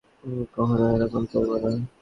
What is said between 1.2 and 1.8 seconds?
করবে না!